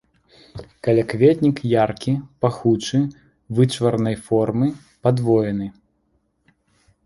Калякветнік 0.87 1.57
яркі, 1.85 2.13
пахучы, 2.47 2.99
вычварнай 3.61 4.15
формы, 4.27 4.67
падвоены. 5.07 5.67